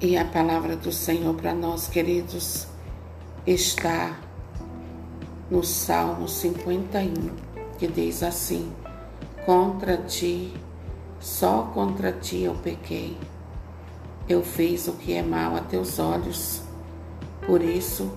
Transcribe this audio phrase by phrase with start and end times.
[0.00, 2.68] E a palavra do Senhor para nós, queridos,
[3.44, 4.16] está
[5.50, 7.12] no Salmo 51,
[7.76, 8.72] que diz assim:
[9.44, 10.54] Contra ti,
[11.18, 13.18] só contra ti eu pequei.
[14.28, 16.62] Eu fiz o que é mal a teus olhos.
[17.44, 18.08] Por isso,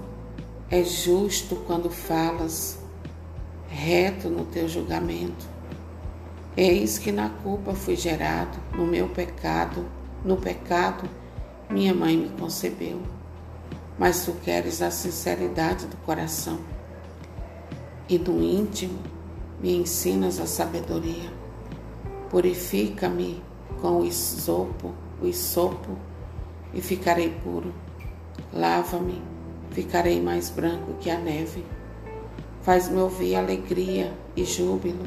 [0.70, 2.78] é justo quando falas,
[3.68, 5.48] reto no teu julgamento.
[6.56, 9.84] Eis que na culpa fui gerado, no meu pecado,
[10.24, 11.10] no pecado
[11.72, 13.02] minha mãe me concebeu,
[13.98, 16.60] mas tu queres a sinceridade do coração
[18.10, 19.00] e do íntimo
[19.62, 21.32] me ensinas a sabedoria.
[22.30, 23.42] Purifica-me
[23.80, 25.98] com o isopo, o isopo
[26.74, 27.74] e ficarei puro.
[28.52, 29.22] Lava-me,
[29.70, 31.66] ficarei mais branco que a neve.
[32.64, 35.06] Faz-me ouvir alegria e júbilo.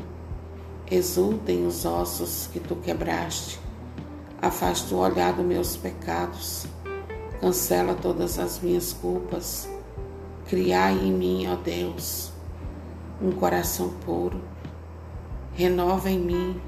[0.91, 3.64] Exultem os ossos que tu quebraste
[4.41, 6.67] Afasta o olhar dos meus pecados,
[7.41, 9.69] cancela todas as minhas culpas.
[10.47, 12.31] Criai em mim, ó Deus,
[13.21, 14.43] um coração puro.
[15.55, 16.61] Renova em mim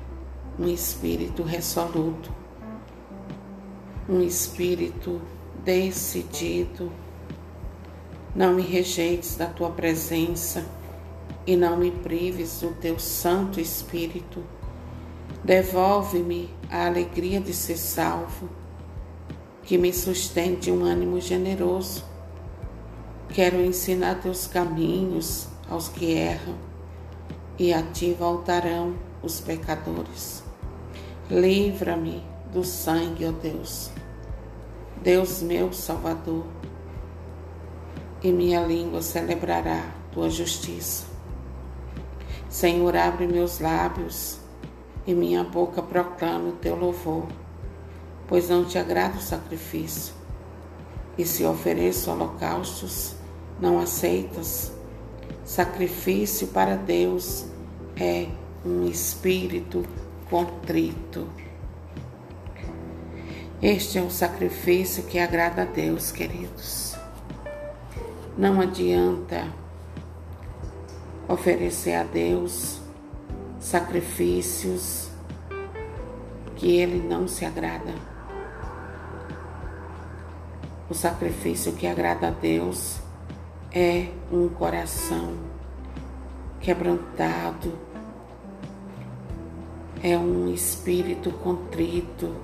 [0.58, 2.32] um espírito resoluto,
[4.08, 5.20] um espírito
[5.64, 6.90] decidido.
[8.34, 10.64] Não me rejeites da tua presença
[11.46, 14.42] e não me prives do teu Santo Espírito.
[15.44, 18.48] Devolve-me a alegria de ser salvo,
[19.62, 22.04] que me sustente um ânimo generoso.
[23.28, 26.56] Quero ensinar teus caminhos aos que erram,
[27.58, 30.42] e a ti voltarão os pecadores.
[31.30, 33.90] Livra-me do sangue, ó Deus,
[35.02, 36.46] Deus meu Salvador,
[38.22, 41.04] e minha língua celebrará tua justiça.
[42.48, 44.38] Senhor, abre meus lábios
[45.06, 47.26] e minha boca proclama o teu louvor,
[48.26, 50.14] pois não te agrada o sacrifício.
[51.16, 53.14] E se ofereço holocaustos,
[53.60, 54.72] não aceitas.
[55.44, 57.46] Sacrifício para Deus
[57.96, 58.26] é
[58.64, 59.84] um espírito
[60.28, 61.28] contrito.
[63.62, 66.94] Este é o sacrifício que agrada a Deus, queridos.
[68.36, 69.46] Não adianta
[71.28, 72.85] oferecer a Deus
[73.66, 75.10] sacrifícios
[76.54, 77.92] que ele não se agrada.
[80.88, 83.00] O sacrifício que agrada a Deus
[83.72, 85.36] é um coração
[86.60, 87.76] quebrantado,
[90.00, 92.36] é um espírito contrito.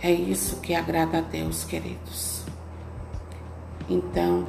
[0.00, 2.44] É isso que agrada a Deus, queridos.
[3.88, 4.46] Então,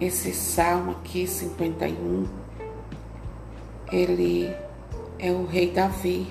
[0.00, 2.37] esse salmo aqui, 51,
[3.90, 4.54] ele
[5.18, 6.30] é o rei Davi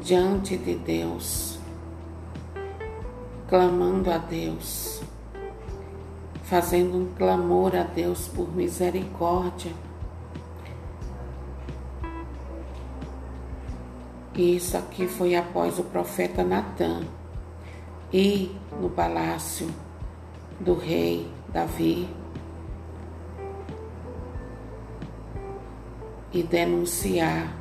[0.00, 1.58] diante de Deus,
[3.48, 5.02] clamando a Deus,
[6.44, 9.72] fazendo um clamor a Deus por misericórdia.
[14.34, 17.02] E isso aqui foi após o profeta Natã
[18.12, 19.68] ir no palácio
[20.60, 22.08] do rei Davi
[26.32, 27.56] e denunciar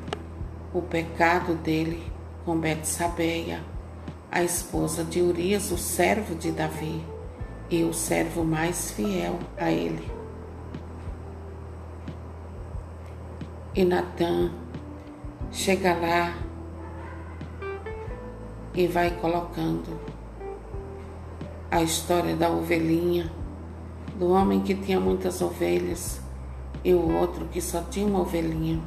[0.73, 2.11] o pecado dele
[2.43, 3.63] com Betsabeia,
[4.31, 7.03] a esposa de Urias, o servo de Davi,
[7.69, 10.09] e o servo mais fiel a ele.
[13.73, 14.51] E Natã
[15.51, 16.33] chega lá
[18.73, 19.99] e vai colocando
[21.69, 23.31] a história da ovelhinha,
[24.17, 26.26] do homem que tinha muitas ovelhas
[26.83, 28.81] e o outro que só tinha uma ovelhinha.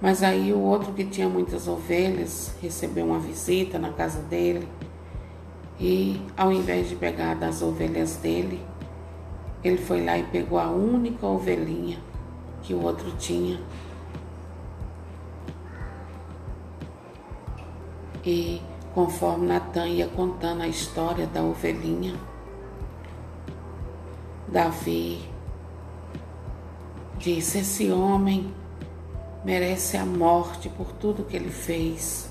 [0.00, 4.68] Mas aí o outro que tinha muitas ovelhas recebeu uma visita na casa dele
[5.78, 8.60] e ao invés de pegar das ovelhas dele,
[9.62, 11.98] ele foi lá e pegou a única ovelhinha
[12.62, 13.60] que o outro tinha.
[18.24, 18.62] E
[18.94, 22.14] conforme Natan ia contando a história da ovelhinha,
[24.46, 25.33] Davi
[27.24, 28.52] disse: Esse homem
[29.44, 32.28] merece a morte por tudo que ele fez.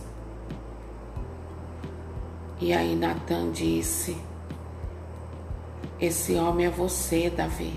[2.61, 4.15] E aí Natan disse:
[5.99, 7.73] Esse homem é você, Davi.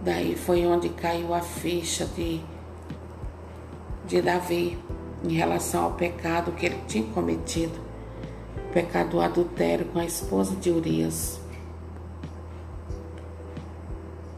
[0.00, 2.40] Daí foi onde caiu a ficha de,
[4.06, 4.78] de Davi
[5.24, 7.80] em relação ao pecado que ele tinha cometido
[8.68, 11.45] o pecado do adultério com a esposa de Urias.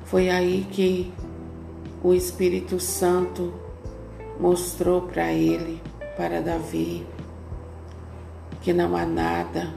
[0.08, 1.12] Foi aí que
[2.02, 3.52] o Espírito Santo
[4.40, 5.82] mostrou para ele,
[6.16, 7.06] para Davi,
[8.62, 9.74] que não há nada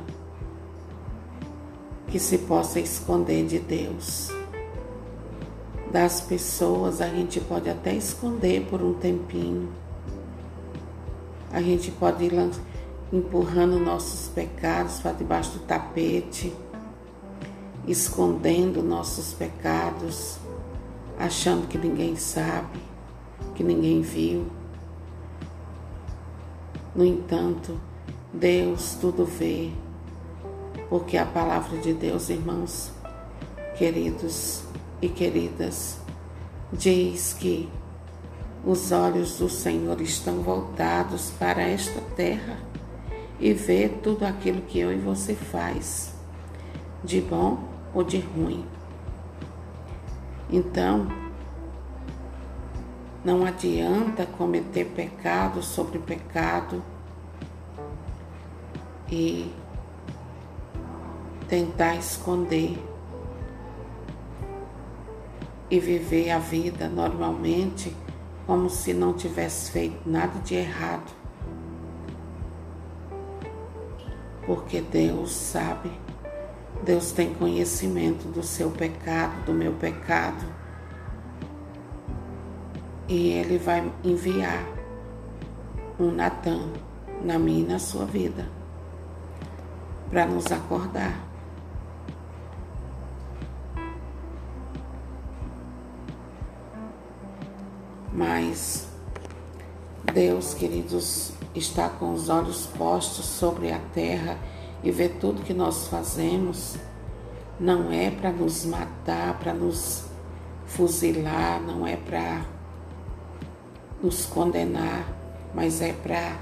[2.08, 4.30] que se possa esconder de Deus.
[5.92, 9.70] Das pessoas a gente pode até esconder por um tempinho.
[11.52, 12.32] A gente pode ir
[13.12, 16.54] empurrando nossos pecados para debaixo do tapete,
[17.88, 20.38] escondendo nossos pecados,
[21.18, 22.80] achando que ninguém sabe,
[23.56, 24.46] que ninguém viu.
[26.96, 27.80] No entanto,
[28.34, 29.72] Deus tudo vê,
[30.90, 32.92] porque a palavra de Deus, irmãos,
[33.78, 34.64] queridos
[35.02, 35.98] e queridas,
[36.72, 37.70] diz que
[38.64, 42.60] os olhos do Senhor estão voltados para esta terra
[43.40, 46.14] e vê tudo aquilo que eu e você faz,
[47.04, 48.66] de bom ou de ruim.
[50.50, 51.08] Então,
[53.24, 56.84] não adianta cometer pecado sobre pecado
[59.10, 59.54] e
[61.48, 62.78] tentar esconder
[65.70, 67.96] e viver a vida normalmente
[68.46, 71.12] como se não tivesse feito nada de errado.
[74.46, 75.92] Porque Deus sabe,
[76.84, 80.46] Deus tem conhecimento do seu pecado, do meu pecado.
[83.08, 84.66] E Ele vai enviar
[86.00, 86.72] um Natan
[87.24, 88.50] na minha e na sua vida
[90.10, 91.32] para nos acordar.
[98.12, 98.88] Mas
[100.14, 104.38] Deus, queridos, está com os olhos postos sobre a terra
[104.84, 106.78] e vê tudo que nós fazemos.
[107.60, 110.06] Não é para nos matar, para nos
[110.66, 112.42] fuzilar, não é para
[114.02, 115.06] nos condenar,
[115.54, 116.38] mas é para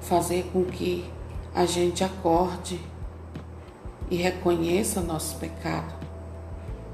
[0.00, 1.10] fazer com que
[1.54, 2.80] a gente acorde
[4.10, 5.94] e reconheça nosso pecado,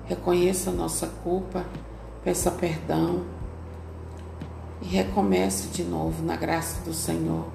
[0.06, 1.64] reconheça nossa culpa,
[2.24, 3.24] peça perdão
[4.84, 7.46] e recomece de novo na graça do Senhor.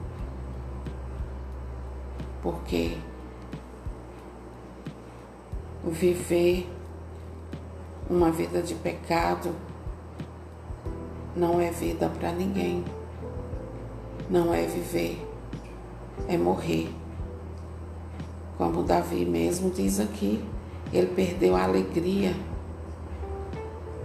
[2.42, 2.98] Porque
[5.86, 6.70] viver
[8.10, 9.56] uma vida de pecado
[11.36, 12.84] não é vida para ninguém,
[14.30, 15.30] não é viver
[16.28, 16.90] é morrer.
[18.58, 20.44] Como Davi mesmo diz aqui,
[20.92, 22.36] ele perdeu a alegria.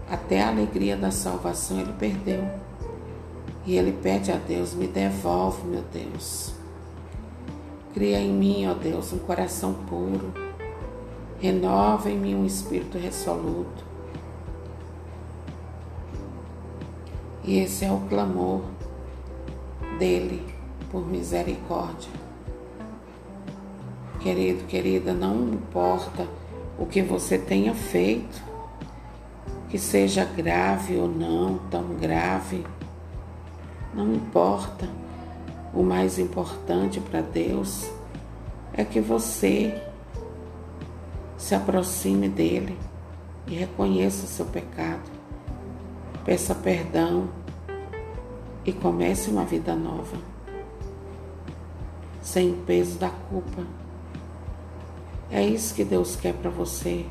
[0.08, 2.44] Até a alegria da salvação ele perdeu.
[3.66, 6.54] E ele pede a Deus: me devolve, meu Deus.
[7.92, 10.32] Cria em mim, ó Deus, um coração puro.
[11.40, 13.84] Renova em mim um espírito resoluto.
[17.44, 18.62] E esse é o clamor
[19.98, 20.42] dele
[20.90, 22.10] por misericórdia.
[24.20, 26.26] Querido, querida, não importa
[26.78, 28.42] o que você tenha feito,
[29.68, 32.64] que seja grave ou não, tão grave,
[33.94, 34.88] não importa.
[35.72, 37.90] O mais importante para Deus
[38.72, 39.82] é que você
[41.36, 42.78] se aproxime dele
[43.46, 45.10] e reconheça seu pecado,
[46.24, 47.28] peça perdão
[48.64, 50.34] e comece uma vida nova
[52.24, 53.62] sem o peso da culpa.
[55.30, 57.04] É isso que Deus quer para você.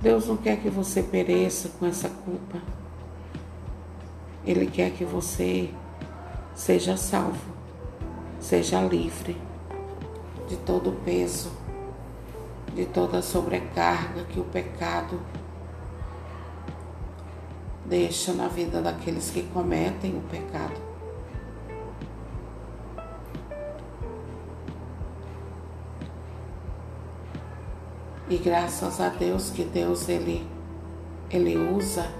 [0.00, 2.60] Deus não quer que você pereça com essa culpa.
[4.46, 5.70] Ele quer que você
[6.54, 7.54] seja salvo,
[8.38, 9.36] seja livre
[10.48, 11.50] de todo o peso,
[12.74, 15.20] de toda a sobrecarga que o pecado
[17.86, 20.94] deixa na vida daqueles que cometem o pecado.
[28.28, 30.46] E graças a Deus que Deus ele,
[31.30, 32.10] ele usa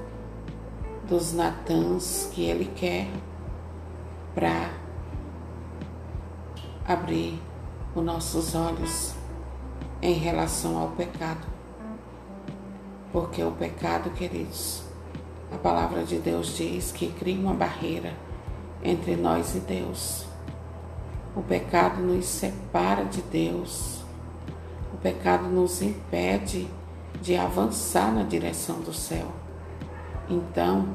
[1.08, 3.08] dos Natãs que ele quer
[4.34, 4.70] para
[6.87, 7.40] abrir
[7.94, 9.14] os nossos olhos
[10.02, 11.46] em relação ao pecado.
[13.12, 14.82] Porque o pecado, queridos,
[15.52, 18.14] a palavra de Deus diz que cria uma barreira
[18.82, 20.26] entre nós e Deus.
[21.37, 24.04] O pecado nos separa de Deus
[24.94, 26.68] o pecado nos impede
[27.20, 29.26] de avançar na direção do céu.
[30.28, 30.88] Então,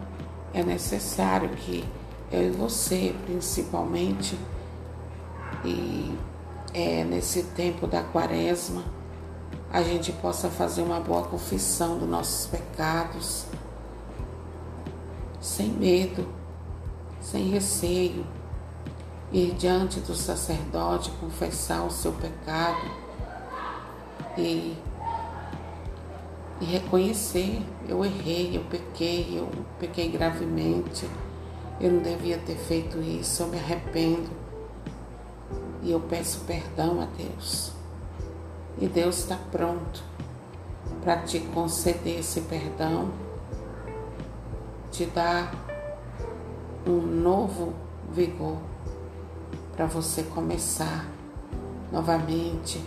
[0.53, 1.86] é necessário que
[2.31, 4.38] eu e você, principalmente,
[5.63, 6.17] e
[6.74, 8.83] é nesse tempo da quaresma,
[9.71, 13.45] a gente possa fazer uma boa confissão dos nossos pecados,
[15.39, 16.27] sem medo,
[17.21, 18.25] sem receio,
[19.31, 22.91] ir diante do sacerdote, confessar o seu pecado
[24.38, 24.75] e,
[26.59, 29.49] e reconhecer: eu errei, eu pequei, eu
[29.79, 31.09] pequei gravemente,
[31.79, 34.29] eu não devia ter feito isso, eu me arrependo
[35.81, 37.71] e eu peço perdão a Deus.
[38.77, 40.03] E Deus está pronto
[41.01, 43.11] para te conceder esse perdão,
[44.91, 45.53] te dar
[46.85, 47.73] um novo
[48.11, 48.57] vigor
[49.75, 51.07] para você começar
[51.91, 52.83] novamente,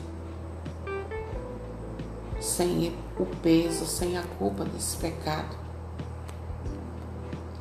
[2.40, 5.56] sem o peso, sem a culpa desse pecado.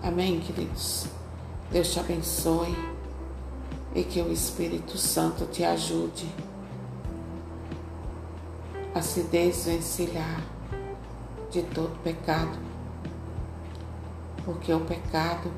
[0.02, 1.06] Amém, queridos?
[1.70, 2.76] Deus te abençoe
[3.94, 6.28] e que o Espírito Santo te ajude
[8.96, 10.42] a se desvencilhar
[11.52, 12.58] de todo pecado,
[14.44, 15.52] porque o pecado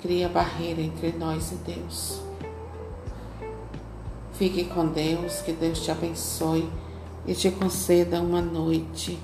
[0.00, 2.22] cria barreira entre nós e Deus.
[4.34, 6.70] Fique com Deus, que Deus te abençoe
[7.30, 9.16] e te conceda uma noite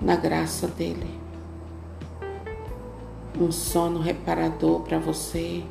[0.00, 1.20] na graça dEle
[3.38, 5.62] um sono reparador para você,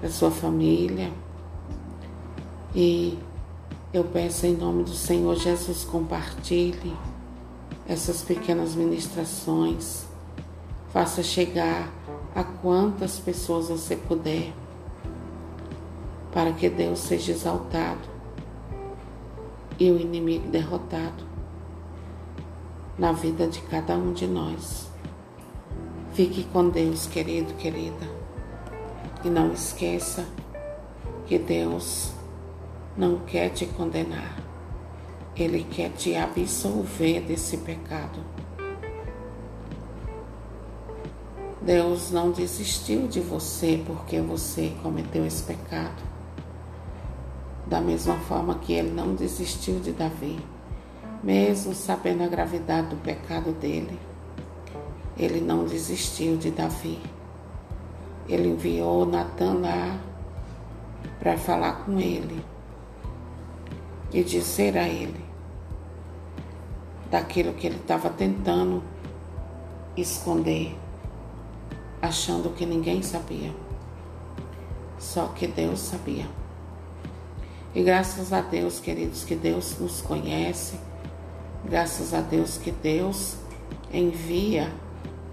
[0.00, 1.12] para sua família.
[2.74, 3.16] E
[3.92, 6.96] eu peço em nome do Senhor Jesus, compartilhe
[7.86, 10.06] essas pequenas ministrações.
[10.88, 11.88] Faça chegar
[12.34, 14.52] a quantas pessoas você puder,
[16.32, 18.13] para que Deus seja exaltado
[19.78, 21.24] e o inimigo derrotado
[22.98, 24.88] na vida de cada um de nós.
[26.12, 28.06] Fique com Deus, querido, querida.
[29.24, 30.24] E não esqueça
[31.26, 32.12] que Deus
[32.96, 34.38] não quer te condenar.
[35.34, 38.20] Ele quer te absolver desse pecado.
[41.60, 46.13] Deus não desistiu de você porque você cometeu esse pecado.
[47.66, 50.38] Da mesma forma que ele não desistiu de Davi,
[51.22, 53.98] mesmo sabendo a gravidade do pecado dele
[55.16, 57.00] ele não desistiu de Davi.
[58.28, 59.98] Ele enviou Natan lá
[61.20, 62.44] para falar com ele
[64.12, 65.24] e dizer a ele
[67.10, 68.82] daquilo que ele estava tentando
[69.96, 70.76] esconder,
[72.02, 73.54] achando que ninguém sabia.
[74.98, 76.26] Só que Deus sabia.
[77.74, 80.78] E graças a Deus, queridos, que Deus nos conhece,
[81.64, 83.36] graças a Deus que Deus
[83.92, 84.72] envia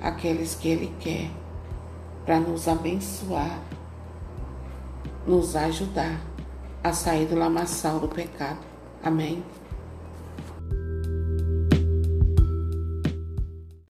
[0.01, 1.29] aqueles que Ele quer
[2.25, 3.59] para nos abençoar,
[5.27, 6.19] nos ajudar
[6.83, 8.59] a sair do lamaçal do pecado.
[9.03, 9.43] Amém?